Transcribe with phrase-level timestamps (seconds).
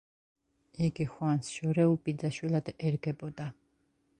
[0.87, 3.51] იგი ხუანს შორეულ ბიძაშვილად ერგებოდა.